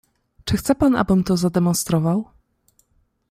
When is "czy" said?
0.45-0.57